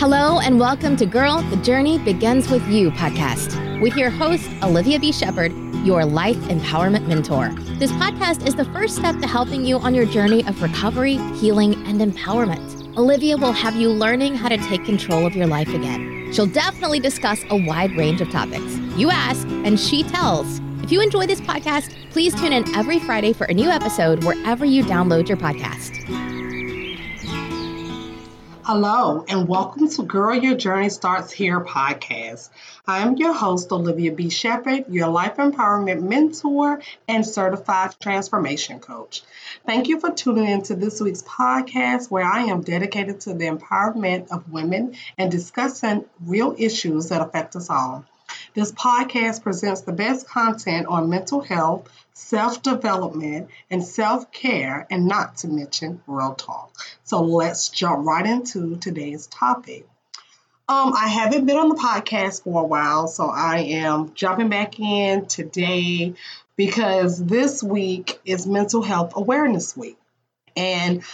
[0.00, 5.00] Hello, and welcome to Girl, the Journey Begins With You podcast with your host, Olivia
[5.00, 5.10] B.
[5.10, 5.52] Shepherd,
[5.84, 7.48] your life empowerment mentor.
[7.80, 11.74] This podcast is the first step to helping you on your journey of recovery, healing,
[11.84, 12.96] and empowerment.
[12.96, 16.32] Olivia will have you learning how to take control of your life again.
[16.32, 18.76] She'll definitely discuss a wide range of topics.
[18.96, 20.60] You ask, and she tells.
[20.80, 24.64] If you enjoy this podcast, please tune in every Friday for a new episode wherever
[24.64, 26.37] you download your podcast.
[28.70, 32.50] Hello, and welcome to Girl Your Journey Starts Here podcast.
[32.86, 34.28] I am your host, Olivia B.
[34.28, 39.22] Shepherd, your life empowerment mentor and certified transformation coach.
[39.64, 43.46] Thank you for tuning in to this week's podcast, where I am dedicated to the
[43.46, 48.04] empowerment of women and discussing real issues that affect us all.
[48.54, 55.06] This podcast presents the best content on mental health, self development, and self care, and
[55.06, 56.72] not to mention real talk.
[57.04, 59.86] So let's jump right into today's topic.
[60.68, 64.78] Um, I haven't been on the podcast for a while, so I am jumping back
[64.78, 66.14] in today
[66.56, 69.96] because this week is Mental Health Awareness Week.
[70.56, 71.04] And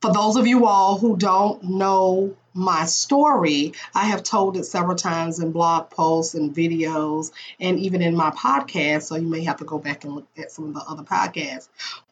[0.00, 4.96] for those of you all who don't know my story, I have told it several
[4.96, 9.02] times in blog posts and videos and even in my podcast.
[9.02, 11.68] So you may have to go back and look at some of the other podcasts.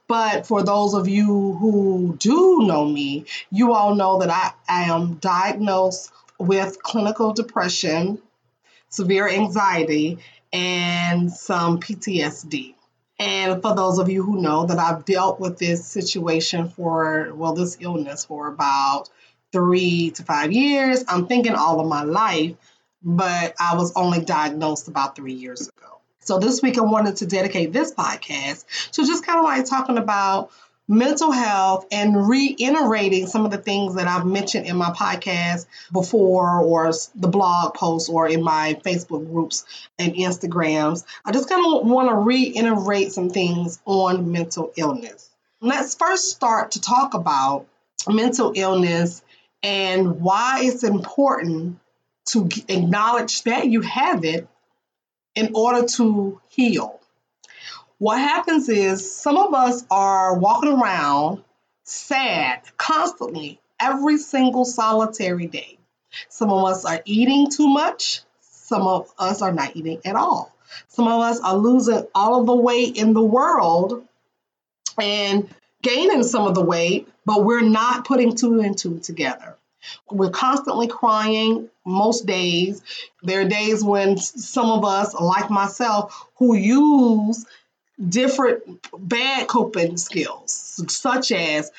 [0.09, 4.83] But for those of you who do know me, you all know that I, I
[4.91, 8.21] am diagnosed with clinical depression,
[8.89, 10.19] severe anxiety,
[10.53, 12.75] and some PTSD.
[13.19, 17.53] And for those of you who know that I've dealt with this situation for, well,
[17.53, 19.09] this illness for about
[19.53, 21.05] three to five years.
[21.09, 22.55] I'm thinking all of my life,
[23.03, 26.01] but I was only diagnosed about three years ago.
[26.21, 29.99] So this week I wanted to dedicate this podcast to just kind of like talking
[29.99, 30.51] about
[30.89, 36.61] mental health and reiterating some of the things that I've mentioned in my podcast before
[36.61, 39.65] or the blog posts or in my Facebook groups
[39.99, 41.05] and Instagrams.
[41.25, 45.31] I just kind of want to reiterate some things on mental illness.
[45.61, 47.67] Let's first start to talk about
[48.09, 49.22] mental illness
[49.63, 51.79] and why it's important
[52.27, 54.49] to acknowledge that you have it
[55.35, 57.01] in order to heal.
[57.99, 61.43] What happens is some of us are walking around
[61.85, 65.79] sad constantly every single solitary day.
[66.29, 70.55] Some of us are eating too much, some of us are not eating at all.
[70.89, 74.07] Some of us are losing all of the weight in the world
[74.99, 75.49] and
[75.83, 79.57] gaining some of the weight, but we're not putting two and two together.
[80.11, 82.83] We're constantly crying most days.
[83.23, 87.45] There are days when some of us, like myself, who use
[88.09, 88.63] different
[88.97, 90.53] bad coping skills,
[90.89, 91.71] such as,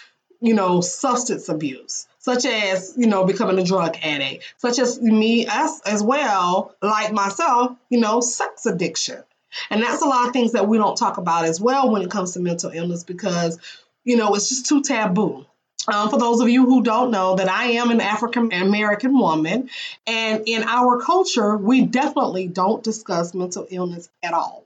[0.42, 5.48] you know, substance abuse, such as, you know, becoming a drug addict, such as me
[5.48, 9.24] as, as well, like myself, you know, sex addiction.
[9.70, 12.12] And that's a lot of things that we don't talk about as well when it
[12.12, 13.60] comes to mental illness because
[14.04, 15.46] you know, it's just too taboo.
[15.92, 19.70] Um, for those of you who don't know, that I am an African American woman,
[20.08, 24.64] and in our culture, we definitely don't discuss mental illness at all.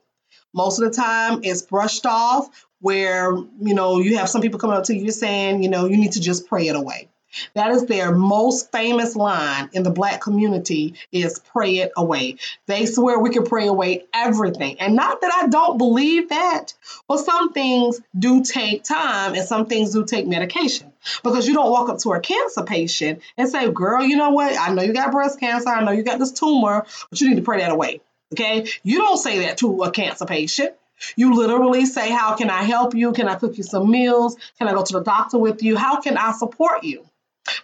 [0.53, 2.49] Most of the time, it's brushed off,
[2.81, 5.97] where you know you have some people coming up to you saying, you know, you
[5.97, 7.09] need to just pray it away.
[7.53, 12.37] That is their most famous line in the black community is pray it away.
[12.65, 14.79] They swear we can pray away everything.
[14.79, 16.73] And not that I don't believe that,
[17.07, 20.91] but some things do take time and some things do take medication.
[21.23, 24.57] Because you don't walk up to a cancer patient and say, girl, you know what?
[24.57, 25.69] I know you got breast cancer.
[25.69, 28.01] I know you got this tumor, but you need to pray that away.
[28.33, 28.67] Okay?
[28.83, 30.73] You don't say that to a cancer patient.
[31.15, 33.13] You literally say, How can I help you?
[33.13, 34.35] Can I cook you some meals?
[34.57, 35.77] Can I go to the doctor with you?
[35.77, 37.05] How can I support you?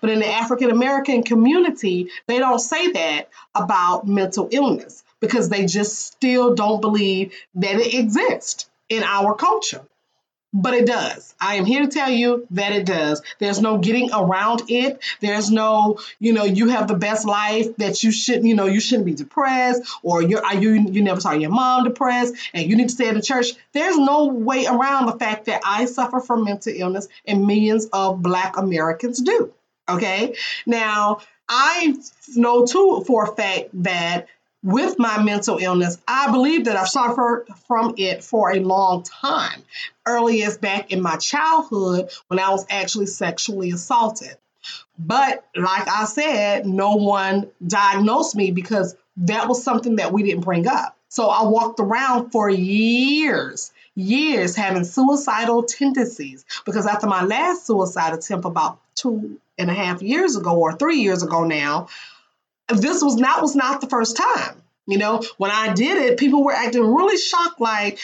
[0.01, 5.65] But in the African American community, they don't say that about mental illness because they
[5.65, 9.81] just still don't believe that it exists in our culture.
[10.55, 11.33] But it does.
[11.41, 13.23] I am here to tell you that it does.
[13.39, 15.01] There's no getting around it.
[15.19, 18.79] There's no, you know, you have the best life that you shouldn't, you know, you
[18.79, 22.89] shouldn't be depressed or you're you you never saw your mom depressed and you need
[22.89, 23.53] to stay at the church.
[23.71, 28.21] There's no way around the fact that I suffer from mental illness and millions of
[28.21, 29.51] black Americans do.
[29.89, 30.35] Okay.
[30.65, 31.95] Now, I
[32.35, 34.27] know too for a fact that
[34.63, 39.61] with my mental illness, I believe that I've suffered from it for a long time.
[40.05, 44.37] Earliest back in my childhood when I was actually sexually assaulted.
[44.97, 50.45] But like I said, no one diagnosed me because that was something that we didn't
[50.45, 50.97] bring up.
[51.09, 58.13] So I walked around for years years having suicidal tendencies because after my last suicide
[58.13, 61.87] attempt about two and a half years ago or three years ago now,
[62.69, 64.61] this was not was not the first time.
[64.85, 67.99] You know, when I did it, people were acting really shocked, like,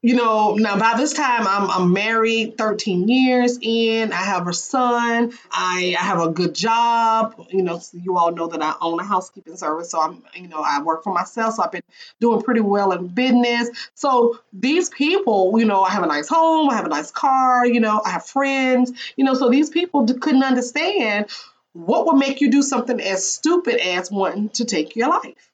[0.00, 4.12] you know, now by this time I'm, I'm married 13 years in.
[4.12, 5.32] I have a son.
[5.50, 7.34] I, I have a good job.
[7.50, 9.90] You know, so you all know that I own a housekeeping service.
[9.90, 11.54] So I'm, you know, I work for myself.
[11.54, 11.82] So I've been
[12.20, 13.70] doing pretty well in business.
[13.94, 16.70] So these people, you know, I have a nice home.
[16.70, 17.66] I have a nice car.
[17.66, 18.92] You know, I have friends.
[19.16, 21.26] You know, so these people couldn't understand
[21.72, 25.50] what would make you do something as stupid as wanting to take your life.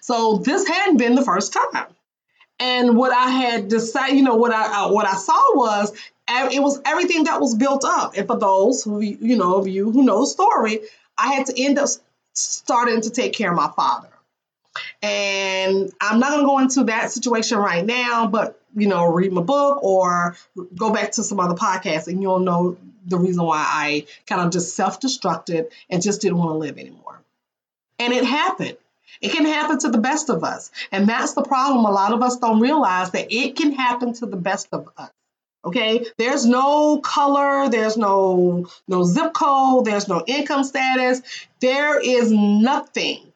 [0.00, 1.86] So this hadn't been the first time.
[2.62, 5.92] And what I had decided, you know, what I what I saw was
[6.28, 8.16] it was everything that was built up.
[8.16, 10.78] And for those who you know of you who know the story,
[11.18, 11.88] I had to end up
[12.34, 14.10] starting to take care of my father.
[15.02, 19.32] And I'm not going to go into that situation right now, but you know, read
[19.32, 20.36] my book or
[20.76, 24.52] go back to some other podcasts, and you'll know the reason why I kind of
[24.52, 27.20] just self-destructed and just didn't want to live anymore.
[27.98, 28.76] And it happened.
[29.22, 30.70] It can happen to the best of us.
[30.90, 31.84] And that's the problem.
[31.84, 35.10] A lot of us don't realize that it can happen to the best of us.
[35.64, 36.04] Okay?
[36.18, 41.22] There's no color, there's no no zip code, there's no income status.
[41.60, 43.32] There is nothing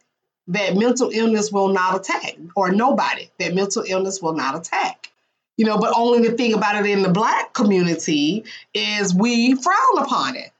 [0.48, 5.10] that mental illness will not attack or nobody that mental illness will not attack.
[5.56, 8.44] You know, but only the thing about it in the black community
[8.74, 10.50] is we frown upon it.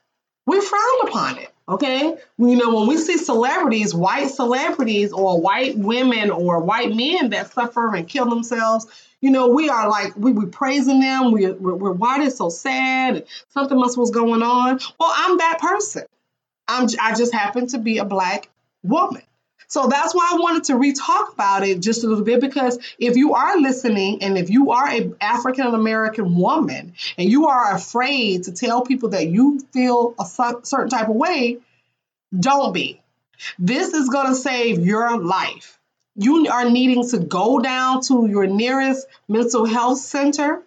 [0.46, 1.52] We frown upon it.
[1.68, 7.30] Okay, you know when we see celebrities, white celebrities or white women or white men
[7.30, 8.86] that suffer and kill themselves,
[9.20, 11.32] you know we are like we we praising them.
[11.32, 13.26] We we're, we're why they're so sad.
[13.48, 14.78] Something must was going on.
[15.00, 16.04] Well, I'm that person.
[16.68, 18.48] I'm I just happen to be a black
[18.84, 19.22] woman.
[19.68, 23.16] So that's why I wanted to re-talk about it just a little bit because if
[23.16, 28.44] you are listening and if you are an African American woman and you are afraid
[28.44, 31.58] to tell people that you feel a certain type of way,
[32.38, 33.00] don't be.
[33.58, 35.78] This is going to save your life.
[36.14, 40.62] You are needing to go down to your nearest mental health center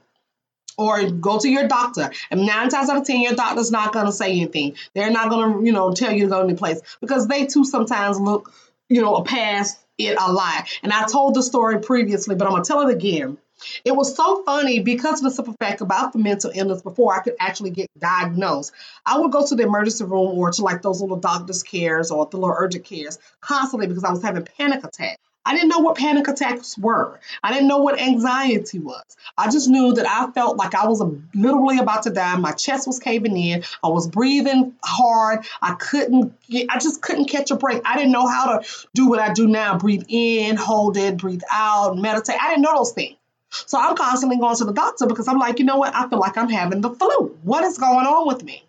[0.78, 2.12] or go to your doctor.
[2.30, 4.75] And nine times out of ten, your doctor's not going to say anything.
[4.94, 7.66] They're not going to, you know, tell you to go any place because they too
[7.66, 8.54] sometimes look
[8.89, 10.65] you know, past it a lie.
[10.83, 13.38] And I told the story previously, but I'm gonna tell it again.
[13.83, 17.21] It was so funny because of the simple fact about the mental illness before I
[17.21, 18.71] could actually get diagnosed.
[19.06, 22.25] I would go to the emergency room or to like those little doctor's cares or
[22.25, 25.21] the little urgent cares constantly because I was having panic attacks.
[25.50, 27.19] I didn't know what panic attacks were.
[27.42, 29.04] I didn't know what anxiety was.
[29.36, 31.01] I just knew that I felt like I was
[31.34, 32.36] literally about to die.
[32.36, 33.63] My chest was caving in.
[33.84, 35.44] I was breathing hard.
[35.60, 37.81] I couldn't get, I just couldn't catch a break.
[37.84, 41.42] I didn't know how to do what I do now breathe in, hold it, breathe
[41.51, 42.38] out, meditate.
[42.40, 43.18] I didn't know those things.
[43.50, 45.96] So I'm constantly going to the doctor because I'm like, you know what?
[45.96, 47.36] I feel like I'm having the flu.
[47.42, 48.63] What is going on with me?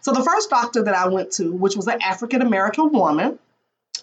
[0.00, 3.38] So the first doctor that I went to, which was an African American woman,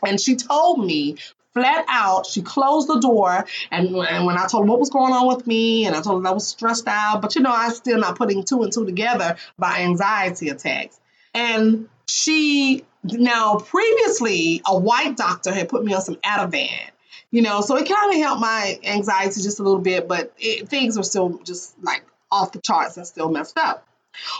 [0.01, 1.17] and she told me
[1.53, 2.25] flat out.
[2.25, 3.45] She closed the door.
[3.71, 6.23] And, and when I told her what was going on with me, and I told
[6.23, 8.85] her I was stressed out, but you know, I'm still not putting two and two
[8.85, 10.99] together by anxiety attacks.
[11.33, 16.89] And she, now previously, a white doctor had put me on some Ativan.
[17.33, 20.67] You know, so it kind of helped my anxiety just a little bit, but it,
[20.67, 23.87] things were still just like off the charts and still messed up.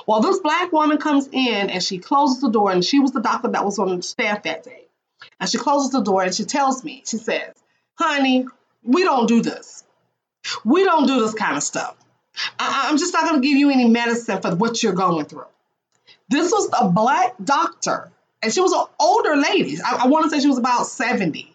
[0.05, 3.21] Well, this black woman comes in and she closes the door, and she was the
[3.21, 4.87] doctor that was on staff that day.
[5.41, 7.51] And she closes the door and she tells me, she says,
[7.95, 8.45] honey,
[8.83, 9.83] we don't do this.
[10.63, 11.97] We don't do this kind of stuff.
[12.59, 15.47] I- am just not going to give you any medicine for what you're going through.
[16.29, 19.77] This was a black doctor, and she was an older lady.
[19.83, 21.53] I, I want to say she was about 70.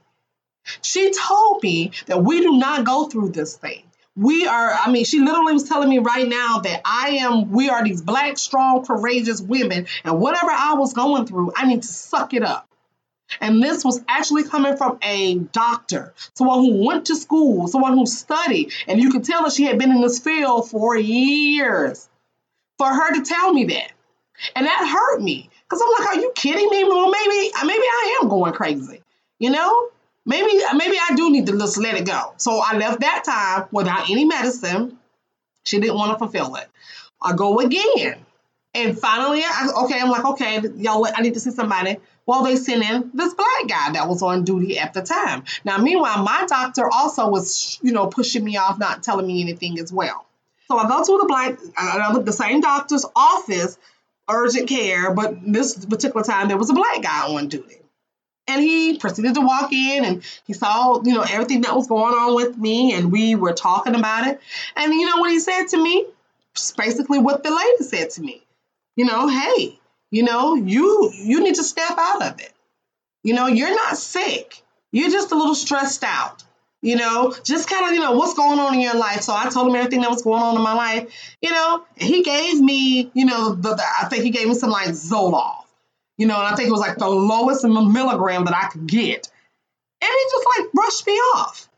[0.82, 3.84] She told me that we do not go through this thing.
[4.16, 7.68] We are, I mean, she literally was telling me right now that I am, we
[7.68, 11.88] are these black, strong, courageous women, and whatever I was going through, I need to
[11.88, 12.68] suck it up.
[13.40, 18.06] And this was actually coming from a doctor, someone who went to school, someone who
[18.06, 18.72] studied.
[18.86, 22.08] And you could tell that she had been in this field for years
[22.78, 23.92] for her to tell me that.
[24.54, 26.84] And that hurt me because I'm like, are you kidding me?
[26.84, 29.02] Well, maybe, maybe I am going crazy,
[29.38, 29.88] you know?
[30.24, 32.34] Maybe, maybe I do need to just let it go.
[32.36, 34.98] So I left that time without any medicine.
[35.64, 36.68] She didn't want to fulfill it.
[37.22, 38.16] I go again.
[38.74, 41.96] And finally, I, okay, I'm like, okay, y'all, I need to see somebody.
[42.26, 45.44] Well, they sent in this black guy that was on duty at the time.
[45.64, 49.78] Now, meanwhile, my doctor also was, you know, pushing me off, not telling me anything
[49.78, 50.26] as well.
[50.68, 53.78] So I go to the black, uh, the same doctor's office,
[54.28, 57.76] urgent care, but this particular time there was a black guy on duty.
[58.48, 62.14] And he proceeded to walk in and he saw, you know, everything that was going
[62.14, 64.40] on with me and we were talking about it.
[64.76, 66.06] And you know what he said to me?
[66.52, 68.42] It's basically what the lady said to me.
[68.94, 69.78] You know, hey,
[70.10, 72.52] you know, you you need to step out of it.
[73.22, 74.62] You know, you're not sick.
[74.92, 76.42] You're just a little stressed out.
[76.82, 79.22] You know, just kind of, you know, what's going on in your life.
[79.22, 81.36] So I told him everything that was going on in my life.
[81.40, 84.70] You know, he gave me, you know, the, the I think he gave me some
[84.70, 85.66] like Zoloft
[86.16, 89.28] you know, and I think it was like the lowest milligram that I could get.
[90.00, 91.68] And he just like brushed me off.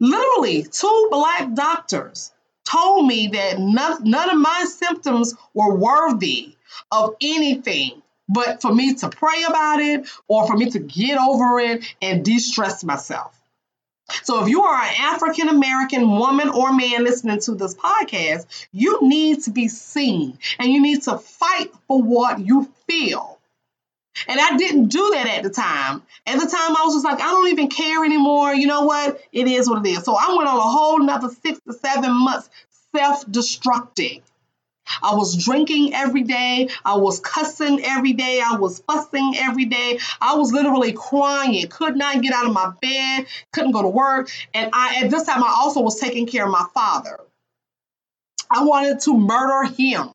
[0.00, 2.32] Literally, two black doctors
[2.64, 6.56] told me that none, none of my symptoms were worthy
[6.90, 11.58] of anything but for me to pray about it or for me to get over
[11.60, 13.34] it and de stress myself.
[14.22, 19.00] So, if you are an African American woman or man listening to this podcast, you
[19.02, 23.38] need to be seen and you need to fight for what you feel.
[24.26, 26.02] And I didn't do that at the time.
[26.26, 28.52] At the time, I was just like, I don't even care anymore.
[28.54, 29.20] You know what?
[29.30, 30.04] It is what it is.
[30.04, 32.48] So I went on a whole nother six to seven months
[32.96, 34.22] self destructing.
[35.02, 36.68] I was drinking every day.
[36.84, 38.40] I was cussing every day.
[38.44, 39.98] I was fussing every day.
[40.20, 41.66] I was literally crying.
[41.68, 43.26] Could not get out of my bed.
[43.52, 44.30] Couldn't go to work.
[44.54, 47.18] And I, at this time, I also was taking care of my father.
[48.50, 50.10] I wanted to murder him.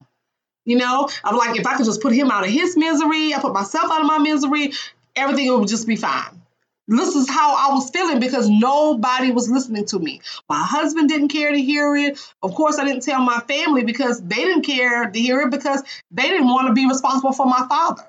[0.65, 3.39] You know, I'm like, if I could just put him out of his misery, I
[3.41, 4.71] put myself out of my misery,
[5.15, 6.42] everything would just be fine.
[6.87, 10.21] This is how I was feeling because nobody was listening to me.
[10.49, 12.19] My husband didn't care to hear it.
[12.41, 15.81] Of course, I didn't tell my family because they didn't care to hear it because
[16.11, 18.03] they didn't want to be responsible for my father.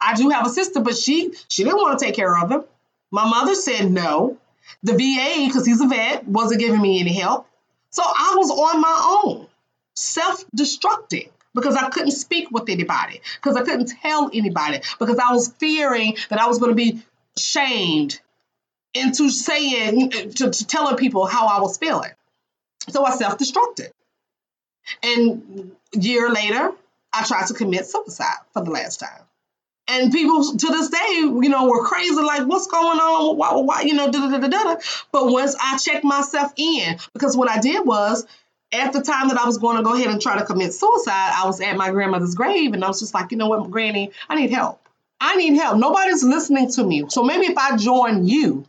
[0.00, 2.64] I do have a sister, but she she didn't want to take care of him.
[3.10, 4.38] My mother said no.
[4.82, 7.46] The VA, because he's a vet, wasn't giving me any help.
[7.90, 9.46] So I was on my own,
[9.94, 15.48] self-destructing because I couldn't speak with anybody, because I couldn't tell anybody, because I was
[15.58, 17.02] fearing that I was going to be
[17.38, 18.20] shamed
[18.94, 22.10] into saying, to, to telling people how I was feeling.
[22.88, 23.90] So I self destructed.
[25.02, 26.70] And year later,
[27.12, 29.22] I tried to commit suicide for the last time.
[29.86, 33.36] And people to this day, you know, were crazy, like, what's going on?
[33.36, 34.80] Why, why you know, da da da da da.
[35.12, 38.26] But once I checked myself in, because what I did was
[38.72, 41.32] at the time that I was going to go ahead and try to commit suicide,
[41.34, 44.10] I was at my grandmother's grave and I was just like, you know what, Granny,
[44.28, 44.80] I need help.
[45.24, 45.78] I need help.
[45.78, 47.06] Nobody's listening to me.
[47.08, 48.66] So maybe if I join you,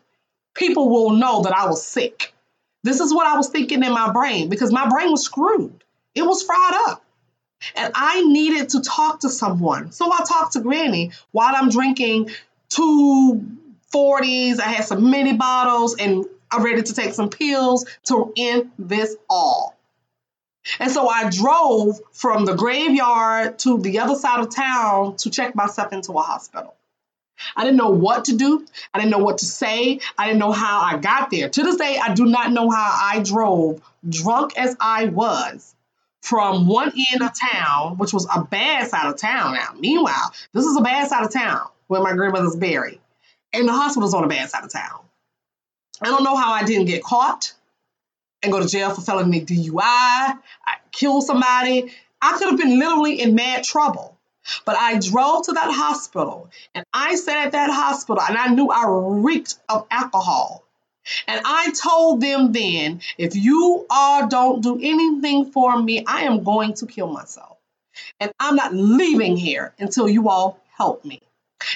[0.54, 2.34] people will know that I was sick.
[2.82, 5.84] This is what I was thinking in my brain because my brain was screwed.
[6.14, 7.04] It was fried up.
[7.76, 9.92] And I needed to talk to someone.
[9.92, 12.30] So I talked to Granny while I'm drinking
[12.70, 13.42] two
[13.94, 14.60] 40s.
[14.60, 19.16] I had some mini bottles and I'm ready to take some pills to end this
[19.30, 19.76] all.
[20.80, 25.56] And so I drove from the graveyard to the other side of town to check
[25.56, 26.76] myself into a hospital.
[27.56, 28.66] I didn't know what to do.
[28.94, 30.00] I didn't know what to say.
[30.18, 31.50] I didn't know how I got there.
[31.50, 35.76] To this day, I do not know how I drove, drunk as I was,
[36.22, 39.76] from one end of town, which was a bad side of town now.
[39.78, 43.00] Meanwhile, this is a bad side of town where my grandmother's buried,
[43.54, 45.02] and the hospital's on a bad side of town.
[46.02, 47.54] I don't know how I didn't get caught
[48.46, 50.40] and go to jail for felony DUI, I
[50.92, 51.92] killed somebody.
[52.22, 54.18] I could have been literally in mad trouble.
[54.64, 58.70] But I drove to that hospital and I sat at that hospital and I knew
[58.70, 60.64] I reeked of alcohol.
[61.28, 66.44] And I told them then, if you all don't do anything for me, I am
[66.44, 67.58] going to kill myself.
[68.20, 71.22] And I'm not leaving here until you all help me.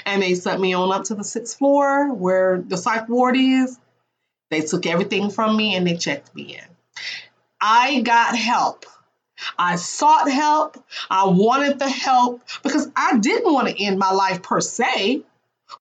[0.05, 3.79] And they sent me on up to the sixth floor where the psych ward is.
[4.49, 6.65] They took everything from me and they checked me in.
[7.61, 8.85] I got help.
[9.57, 10.83] I sought help.
[11.09, 15.21] I wanted the help because I didn't want to end my life per se,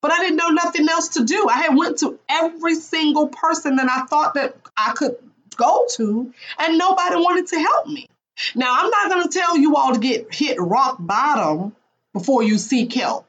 [0.01, 1.49] but I didn't know nothing else to do.
[1.49, 5.17] I had went to every single person that I thought that I could
[5.57, 8.09] go to and nobody wanted to help me.
[8.55, 11.75] Now, I'm not going to tell you all to get hit rock bottom
[12.13, 13.27] before you seek help.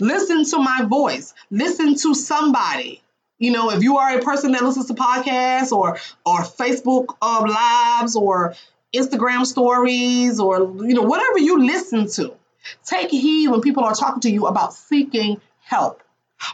[0.00, 1.32] Listen to my voice.
[1.50, 3.02] Listen to somebody.
[3.42, 7.48] You know, if you are a person that listens to podcasts or or Facebook um,
[7.48, 8.54] lives or
[8.94, 12.36] Instagram stories or you know whatever you listen to,
[12.84, 16.04] take heed when people are talking to you about seeking help,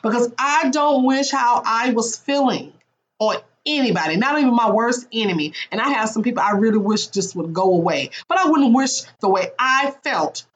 [0.02, 2.72] because I don't wish how I was feeling
[3.18, 5.52] on anybody, not even my worst enemy.
[5.70, 8.74] And I have some people I really wish just would go away, but I wouldn't
[8.74, 10.46] wish the way I felt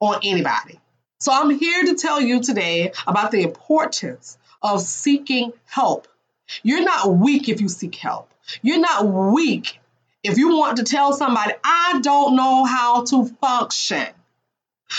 [0.00, 0.80] on anybody.
[1.20, 6.08] So I'm here to tell you today about the importance of seeking help.
[6.62, 8.30] You're not weak if you seek help.
[8.62, 9.80] You're not weak
[10.22, 14.06] if you want to tell somebody, I don't know how to function.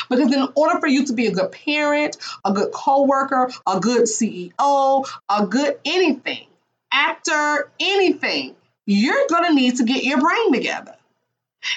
[0.09, 4.03] Because in order for you to be a good parent, a good co-worker, a good
[4.03, 6.47] CEO, a good anything,
[6.91, 8.55] actor, anything,
[8.85, 10.95] you're going to need to get your brain together.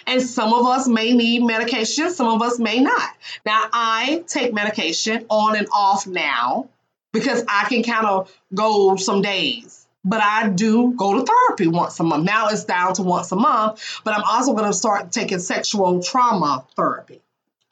[0.07, 3.11] And some of us may need medication, some of us may not.
[3.45, 6.69] Now, I take medication on and off now
[7.17, 9.87] because I can kind of go some days.
[10.05, 12.25] But I do go to therapy once a month.
[12.25, 16.01] Now it's down to once a month, but I'm also going to start taking sexual
[16.03, 17.21] trauma therapy.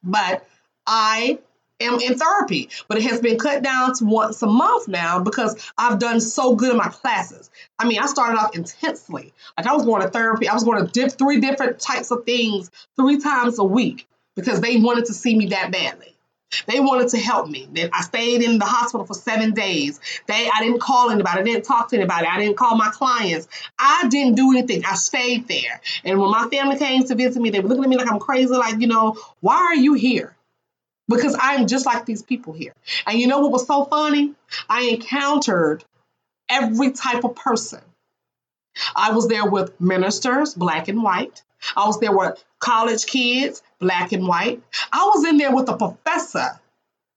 [0.02, 0.44] But
[0.86, 1.38] I
[1.78, 5.70] am in therapy, but it has been cut down to once a month now because
[5.76, 7.50] I've done so good in my classes.
[7.78, 9.32] I mean, I started off intensely.
[9.56, 12.24] Like I was going to therapy, I was going to dip three different types of
[12.24, 16.13] things three times a week because they wanted to see me that badly.
[16.66, 17.68] They wanted to help me.
[17.92, 20.00] I stayed in the hospital for seven days.
[20.26, 21.40] They, I didn't call anybody.
[21.40, 22.26] I didn't talk to anybody.
[22.26, 23.48] I didn't call my clients.
[23.78, 24.84] I didn't do anything.
[24.84, 25.80] I stayed there.
[26.04, 28.20] And when my family came to visit me, they were looking at me like I'm
[28.20, 28.52] crazy.
[28.52, 30.34] Like, you know, why are you here?
[31.08, 32.74] because I'm just like these people here.
[33.06, 34.34] And you know what was so funny?
[34.68, 35.84] I encountered
[36.48, 37.80] every type of person.
[38.96, 41.42] I was there with ministers, black and white.
[41.76, 44.62] I was there with college kids, black and white.
[44.92, 46.58] I was in there with a professor,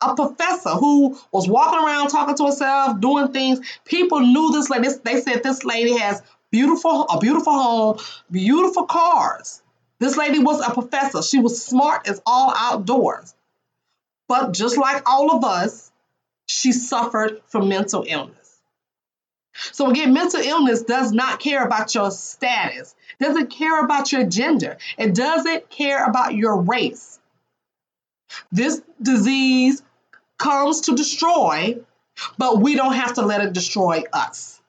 [0.01, 3.59] a professor who was walking around talking to herself, doing things.
[3.85, 4.89] People knew this lady.
[5.03, 6.21] They said this lady has
[6.51, 9.61] beautiful, a beautiful home, beautiful cars.
[9.99, 11.23] This lady was a professor.
[11.23, 13.33] She was smart as all outdoors.
[14.27, 15.89] But just like all of us,
[16.47, 18.46] she suffered from mental illness.
[19.71, 24.77] So again, mental illness does not care about your status, doesn't care about your gender,
[24.97, 27.19] it doesn't care about your race.
[28.51, 29.81] This disease
[30.37, 31.79] comes to destroy,
[32.37, 34.61] but we don't have to let it destroy us.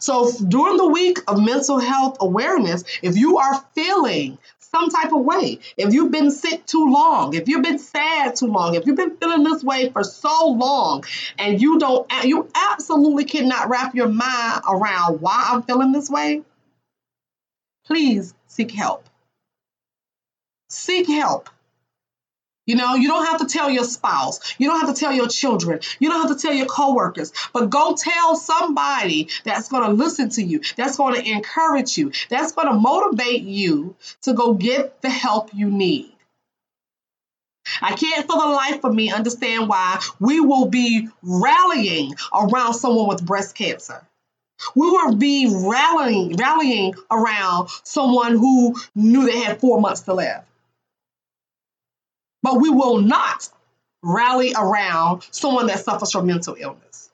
[0.00, 4.38] So during the week of mental health awareness, if you are feeling
[4.70, 5.60] some type of way.
[5.76, 9.16] If you've been sick too long, if you've been sad too long, if you've been
[9.16, 11.04] feeling this way for so long
[11.38, 16.42] and you don't, you absolutely cannot wrap your mind around why I'm feeling this way,
[17.86, 19.08] please seek help.
[20.68, 21.48] Seek help.
[22.68, 24.54] You know, you don't have to tell your spouse.
[24.58, 25.80] You don't have to tell your children.
[25.98, 27.32] You don't have to tell your coworkers.
[27.54, 32.12] But go tell somebody that's going to listen to you, that's going to encourage you,
[32.28, 36.12] that's going to motivate you to go get the help you need.
[37.80, 43.08] I can't for the life of me understand why we will be rallying around someone
[43.08, 44.06] with breast cancer.
[44.74, 50.42] We will be rallying, rallying around someone who knew they had four months to live.
[52.48, 53.46] But we will not
[54.02, 57.10] rally around someone that suffers from mental illness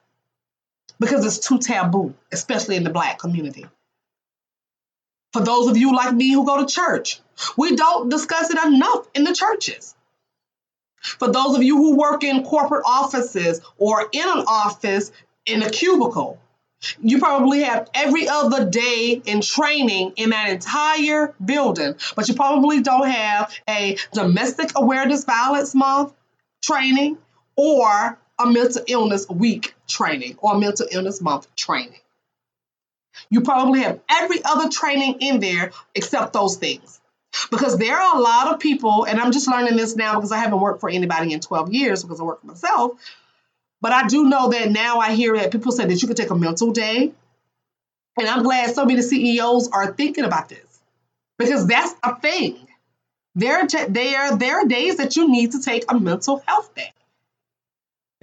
[1.01, 3.66] because it's too taboo, especially in the black community.
[5.33, 7.20] For those of you like me who go to church,
[7.57, 9.97] we don't discuss it enough in the churches.
[11.01, 15.11] For those of you who work in corporate offices or in an office
[15.47, 16.38] in a cubicle,
[17.03, 22.83] you probably have every other day in training in that entire building, but you probably
[22.83, 26.12] don't have a domestic awareness violence month
[26.62, 27.18] training
[27.57, 32.01] or a mental illness week training or mental illness month training.
[33.31, 37.01] You probably have every other training in there except those things.
[37.51, 40.38] Because there are a lot of people, and I'm just learning this now because I
[40.38, 42.92] haven't worked for anybody in 12 years because I work for myself.
[43.85, 46.31] But I do know that now I hear that people say that you can take
[46.31, 47.12] a mental day.
[48.18, 50.81] And I'm glad so many CEOs are thinking about this
[51.37, 52.66] because that's a thing.
[53.35, 56.94] There, there, there are days that you need to take a mental health day.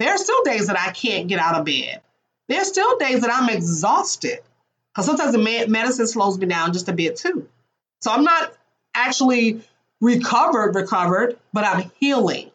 [0.00, 2.00] There are still days that I can't get out of bed.
[2.48, 4.40] There are still days that I'm exhausted
[4.92, 7.48] because sometimes the medicine slows me down just a bit too.
[8.00, 8.52] So I'm not
[8.96, 9.62] actually
[10.00, 12.50] recovered, recovered, but I'm healing.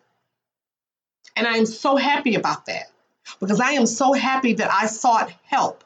[1.37, 2.91] And I'm so happy about that
[3.39, 5.83] because I am so happy that I sought help.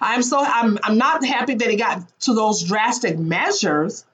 [0.00, 4.04] I'm so I'm I'm not happy that it got to those drastic measures,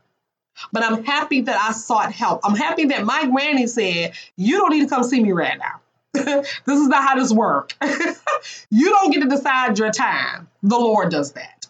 [0.72, 2.40] but I'm happy that I sought help.
[2.44, 5.80] I'm happy that my granny said, "You don't need to come see me right now.
[6.12, 7.74] this is not how this works.
[8.70, 10.48] you don't get to decide your time.
[10.62, 11.66] The Lord does that.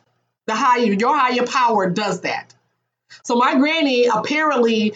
[0.47, 2.55] The higher your higher power does that."
[3.23, 4.95] So my granny apparently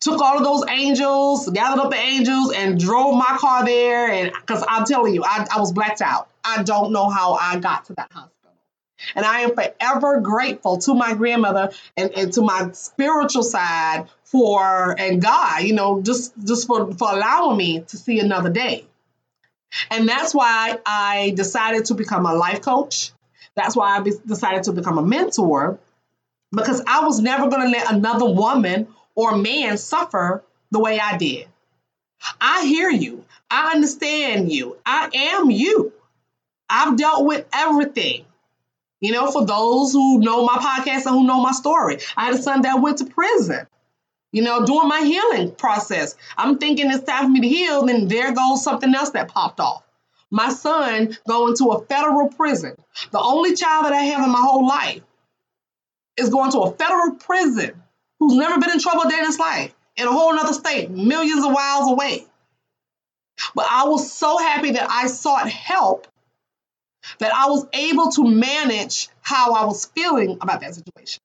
[0.00, 4.10] took all of those angels, gathered up the angels, and drove my car there.
[4.10, 6.28] And because I'm telling you, I, I was blacked out.
[6.44, 8.36] I don't know how I got to that hospital.
[9.14, 14.94] And I am forever grateful to my grandmother and, and to my spiritual side for
[14.98, 18.86] and God, you know, just just for, for allowing me to see another day.
[19.90, 23.12] And that's why I decided to become a life coach.
[23.54, 25.78] That's why I be, decided to become a mentor
[26.52, 31.16] because I was never going to let another woman or man suffer the way I
[31.16, 31.48] did.
[32.40, 33.24] I hear you.
[33.50, 34.78] I understand you.
[34.86, 35.92] I am you.
[36.68, 38.26] I've dealt with everything.
[39.00, 42.34] You know, for those who know my podcast and who know my story, I had
[42.34, 43.66] a son that went to prison.
[44.32, 48.10] You know, during my healing process, I'm thinking it's time for me to heal, and
[48.10, 49.82] there goes something else that popped off.
[50.30, 52.76] My son going to a federal prison.
[53.12, 55.02] The only child that I have in my whole life
[56.16, 57.82] is going to a federal prison
[58.26, 60.90] who's never been in trouble a day in his life in a whole other state,
[60.90, 62.26] millions of miles away.
[63.54, 66.06] But I was so happy that I sought help
[67.18, 71.20] that I was able to manage how I was feeling about that situation.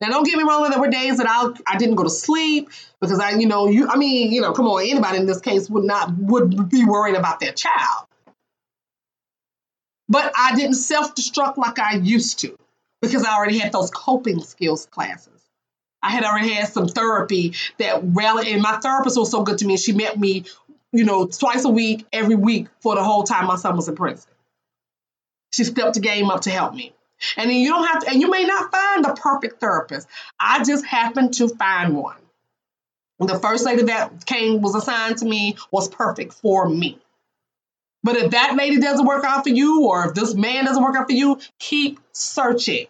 [0.00, 0.70] Now, don't get me wrong.
[0.70, 3.88] There were days that I I didn't go to sleep because I, you know, you.
[3.88, 7.16] I mean, you know, come on, anybody in this case would not would be worried
[7.16, 8.06] about their child.
[10.08, 12.56] But I didn't self destruct like I used to
[13.02, 15.31] because I already had those coping skills classes.
[16.02, 19.66] I had already had some therapy that rallied, and my therapist was so good to
[19.66, 19.76] me.
[19.76, 20.44] She met me,
[20.92, 23.94] you know, twice a week, every week for the whole time my son was in
[23.94, 24.30] prison.
[25.52, 26.92] She stepped the game up to help me.
[27.36, 30.08] And then you don't have to, and you may not find the perfect therapist.
[30.40, 32.16] I just happened to find one.
[33.20, 36.98] The first lady that came was assigned to me was perfect for me.
[38.02, 40.96] But if that lady doesn't work out for you, or if this man doesn't work
[40.96, 42.86] out for you, keep searching.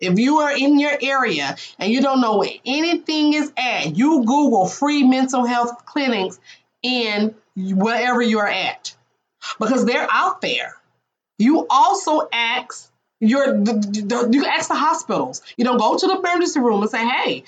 [0.00, 4.24] If you are in your area and you don't know where anything is at, you
[4.24, 6.38] Google free mental health clinics
[6.82, 8.94] in wherever you're at
[9.58, 10.74] because they're out there.
[11.38, 15.42] You also ask your you ask the hospitals.
[15.56, 17.44] You know, go to the emergency room and say, "Hey,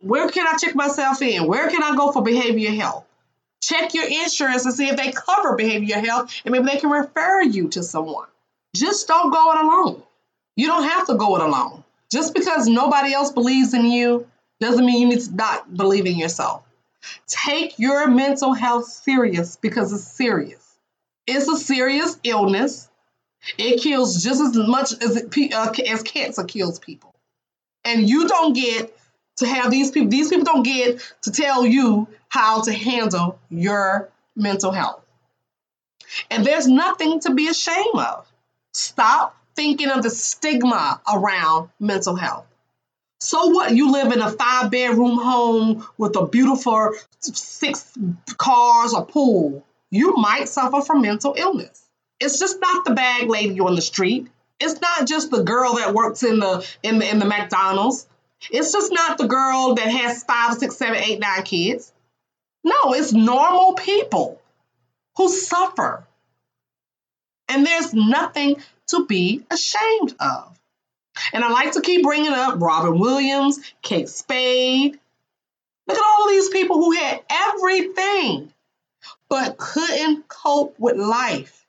[0.00, 1.46] where can I check myself in?
[1.46, 3.04] Where can I go for behavioral health?"
[3.62, 7.42] Check your insurance and see if they cover behavioral health and maybe they can refer
[7.42, 8.26] you to someone.
[8.74, 10.02] Just don't go it alone.
[10.56, 11.84] You don't have to go it alone.
[12.10, 14.26] Just because nobody else believes in you
[14.60, 16.64] doesn't mean you need to not believe in yourself.
[17.26, 20.62] Take your mental health serious because it's serious.
[21.26, 22.88] It's a serious illness.
[23.58, 27.14] It kills just as much as it, uh, as cancer kills people.
[27.84, 28.96] And you don't get
[29.38, 34.10] to have these people, these people don't get to tell you how to handle your
[34.36, 35.02] mental health.
[36.30, 38.30] And there's nothing to be ashamed of.
[38.72, 42.46] Stop thinking of the stigma around mental health.
[43.20, 43.74] So what?
[43.74, 47.92] You live in a five bedroom home with a beautiful six
[48.36, 49.64] cars, a pool.
[49.90, 51.80] You might suffer from mental illness.
[52.18, 54.28] It's just not the bag lady on the street.
[54.58, 58.08] It's not just the girl that works in the in the in the McDonald's.
[58.50, 61.92] It's just not the girl that has five, six, seven, eight, nine kids.
[62.64, 64.40] No, it's normal people
[65.16, 66.04] who suffer.
[67.48, 68.56] And there's nothing
[68.92, 70.58] to be ashamed of.
[71.32, 74.98] And I like to keep bringing up Robin Williams, Kate Spade.
[75.86, 78.52] Look at all these people who had everything
[79.28, 81.66] but couldn't cope with life.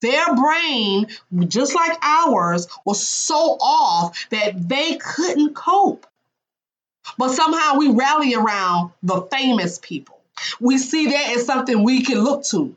[0.00, 1.08] Their brain,
[1.46, 6.06] just like ours, was so off that they couldn't cope.
[7.18, 10.20] But somehow we rally around the famous people.
[10.58, 12.74] We see that as something we can look to.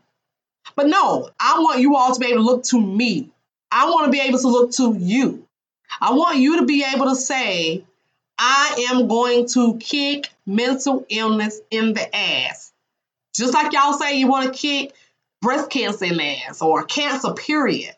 [0.76, 3.30] But no, I want you all to be able to look to me.
[3.76, 5.48] I want to be able to look to you.
[6.00, 7.84] I want you to be able to say,
[8.38, 12.72] I am going to kick mental illness in the ass.
[13.36, 14.94] Just like y'all say you want to kick
[15.42, 17.96] breast cancer in the ass or cancer, period.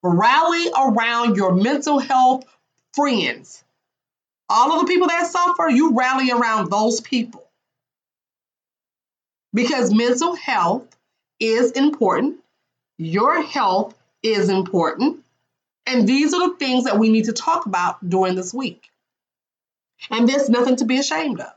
[0.00, 2.44] Rally around your mental health
[2.94, 3.64] friends.
[4.48, 7.44] All of the people that suffer, you rally around those people.
[9.52, 10.86] Because mental health
[11.40, 12.36] is important,
[12.96, 15.24] your health is important,
[15.86, 18.90] and these are the things that we need to talk about during this week.
[20.10, 21.52] And there's nothing to be ashamed of.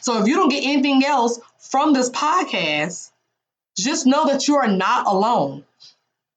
[0.00, 3.10] So if you don't get anything else from this podcast,
[3.76, 5.64] just know that you are not alone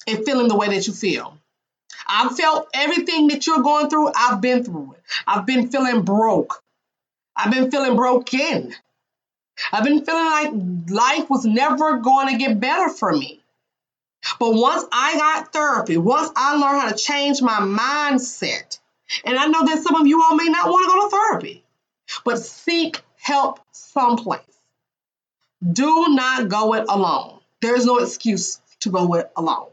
[0.05, 1.37] in feeling the way that you feel.
[2.07, 5.03] I've felt everything that you're going through, I've been through it.
[5.27, 6.61] I've been feeling broke.
[7.35, 8.73] I've been feeling broken.
[9.71, 13.38] I've been feeling like life was never going to get better for me.
[14.37, 18.79] But once I got therapy, once I learned how to change my mindset,
[19.23, 21.63] and I know that some of you all may not want to go to therapy,
[22.23, 24.41] but seek help someplace.
[25.67, 27.39] Do not go it alone.
[27.61, 29.69] There is no excuse to go it alone.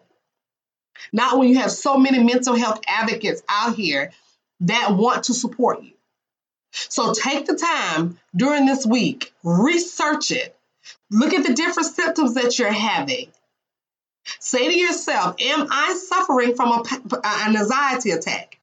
[1.12, 4.12] Not when you have so many mental health advocates out here
[4.60, 5.92] that want to support you.
[6.72, 10.56] So take the time during this week, research it,
[11.10, 13.30] look at the different symptoms that you're having.
[14.40, 16.82] Say to yourself, Am I suffering from a,
[17.24, 18.58] an anxiety attack?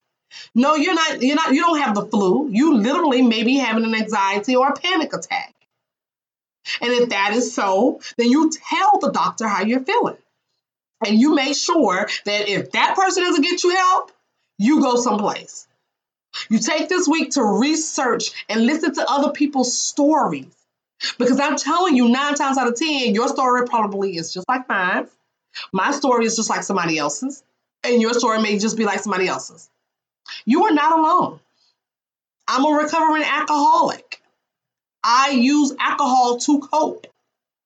[0.55, 2.49] No, you're not, you're not, you don't have the flu.
[2.49, 5.53] You literally may be having an anxiety or a panic attack.
[6.81, 10.17] And if that is so, then you tell the doctor how you're feeling.
[11.05, 14.11] And you make sure that if that person doesn't get you help,
[14.57, 15.67] you go someplace.
[16.49, 20.53] You take this week to research and listen to other people's stories.
[21.17, 24.69] Because I'm telling you, nine times out of 10, your story probably is just like
[24.69, 25.07] mine.
[25.71, 27.43] My story is just like somebody else's.
[27.83, 29.69] And your story may just be like somebody else's.
[30.45, 31.39] You are not alone.
[32.47, 34.21] I'm a recovering alcoholic.
[35.03, 37.07] I use alcohol to cope.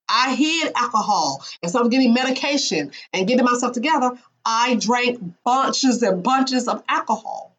[0.09, 1.43] I hid alcohol.
[1.61, 4.11] Instead of getting medication and getting myself together,
[4.45, 7.55] I drank bunches and bunches of alcohol.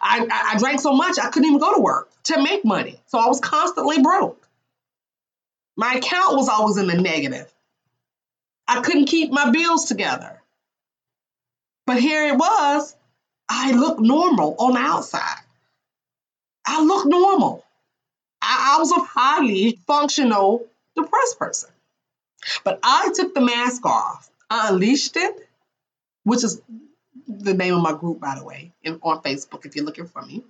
[0.00, 2.98] I, I, drank so much I couldn't even go to work to make money.
[3.06, 4.48] So I was constantly broke.
[5.76, 7.52] My account was always in the negative.
[8.66, 10.40] I couldn't keep my bills together.
[11.86, 12.96] But here it was.
[13.48, 15.42] I looked normal on the outside.
[16.66, 17.64] I looked normal.
[18.40, 21.70] I, I was a highly functional depressed person.
[22.62, 24.30] But I took the mask off.
[24.48, 25.48] I unleashed it,
[26.24, 26.60] which is
[27.28, 30.22] the name of my group, by the way, in, on Facebook if you're looking for
[30.22, 30.42] me.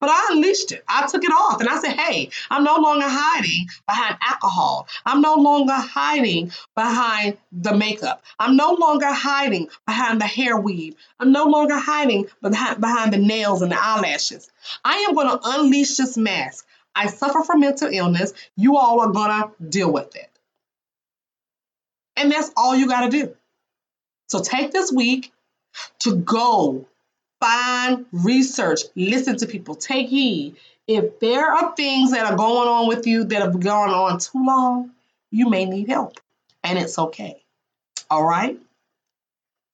[0.00, 0.82] But I unleashed it.
[0.88, 4.88] I took it off and I said, hey, I'm no longer hiding behind alcohol.
[5.04, 8.24] I'm no longer hiding behind the makeup.
[8.38, 10.96] I'm no longer hiding behind the hair weave.
[11.18, 14.50] I'm no longer hiding behind, the nails and the eyelashes.
[14.84, 16.66] I am going to unleash this mask.
[16.94, 18.32] I suffer from mental illness.
[18.56, 20.30] You all are going to deal with it.
[22.16, 23.36] And that's all you got to do.
[24.28, 25.32] So take this week
[26.00, 26.86] to go
[27.40, 30.56] find research, listen to people, take heed.
[30.86, 34.44] If there are things that are going on with you that have gone on too
[34.44, 34.90] long,
[35.30, 36.18] you may need help,
[36.62, 37.42] and it's okay.
[38.10, 38.58] All right.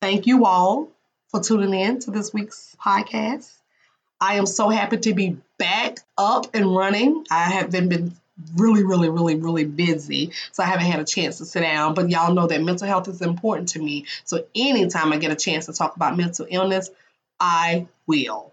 [0.03, 0.89] Thank you all
[1.29, 3.51] for tuning in to this week's podcast.
[4.21, 7.25] I am so happy to be back up and running.
[7.31, 8.15] I have been, been
[8.55, 10.33] really, really, really, really busy.
[10.53, 11.95] So I haven't had a chance to sit down.
[11.95, 14.05] But y'all know that mental health is important to me.
[14.25, 16.91] So anytime I get a chance to talk about mental illness,
[17.41, 18.53] I will.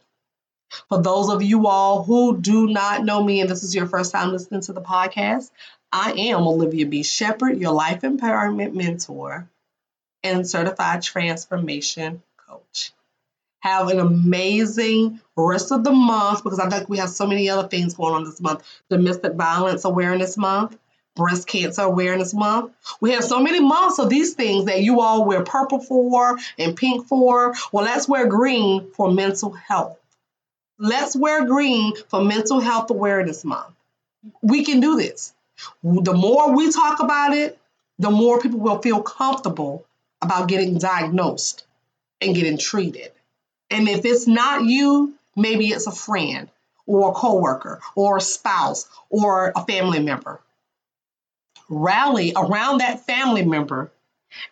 [0.89, 4.12] For those of you all who do not know me and this is your first
[4.12, 5.52] time listening to the podcast,
[5.91, 7.04] I am Olivia B.
[7.04, 9.48] Shepherd, your life empowerment mentor
[10.24, 12.91] and certified transformation coach.
[13.60, 17.67] Have an amazing rest of the month because I think we have so many other
[17.67, 18.63] things going on this month.
[18.89, 20.78] Domestic Violence Awareness Month,
[21.15, 22.73] Breast Cancer Awareness Month.
[22.99, 26.76] We have so many months of these things that you all wear purple for and
[26.76, 27.54] pink for.
[27.71, 29.99] Well, let's wear green for mental health.
[30.80, 33.76] Let's wear green for Mental Health Awareness Month.
[34.41, 35.34] We can do this.
[35.84, 37.60] The more we talk about it,
[37.99, 39.86] the more people will feel comfortable
[40.21, 41.63] about getting diagnosed
[42.21, 43.12] and getting treated.
[43.69, 46.49] And if it's not you, maybe it's a friend
[46.88, 50.39] or a coworker or a spouse or a family member.
[51.69, 53.91] Rally around that family member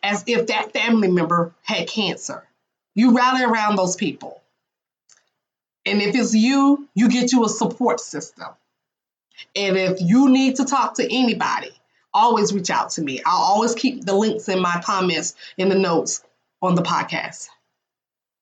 [0.04, 2.44] as if that family member had cancer.
[2.94, 4.42] You rally around those people.
[5.86, 8.50] And if it's you, you get you a support system.
[9.56, 11.72] And if you need to talk to anybody,
[12.14, 13.22] always reach out to me.
[13.26, 16.24] I'll always keep the links in my comments in the notes
[16.62, 17.48] on the podcast.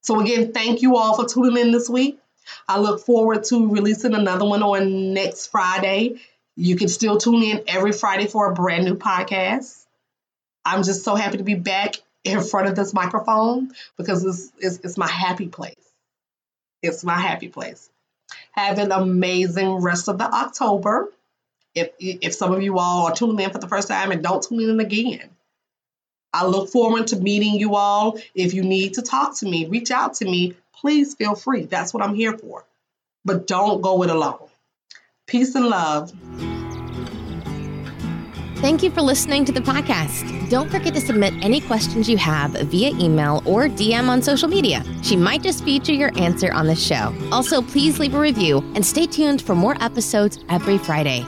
[0.01, 2.19] So, again, thank you all for tuning in this week.
[2.67, 6.19] I look forward to releasing another one on next Friday.
[6.59, 9.85] You can still tune in every Friday for a brand new podcast.
[10.65, 11.95] I'm just so happy to be back
[12.25, 15.77] in front of this microphone because it's, it's, it's my happy place.
[16.81, 17.89] It's my happy place.
[18.51, 21.07] Have an amazing rest of the October.
[21.75, 24.43] If, if some of you all are tuning in for the first time and don't
[24.43, 25.29] tune in again,
[26.33, 28.19] I look forward to meeting you all.
[28.35, 30.57] If you need to talk to me, reach out to me.
[30.73, 31.63] Please feel free.
[31.63, 32.65] That's what I'm here for.
[33.23, 34.49] But don't go it alone.
[35.29, 36.11] Peace and love.
[38.57, 40.49] Thank you for listening to the podcast.
[40.49, 44.83] Don't forget to submit any questions you have via email or DM on social media.
[45.03, 47.15] She might just feature your answer on the show.
[47.31, 51.23] Also, please leave a review and stay tuned for more episodes every Friday.